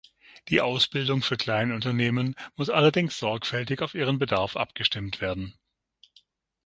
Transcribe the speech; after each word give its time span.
Die 0.47 0.61
Ausbildung 0.61 1.21
für 1.21 1.37
Kleinunternehmen 1.37 2.33
muss 2.55 2.71
allerdings 2.71 3.19
sorgfältig 3.19 3.83
auf 3.83 3.93
ihren 3.93 4.17
Bedarf 4.17 4.55
abgestimmt 4.57 5.21
werden. 5.21 5.53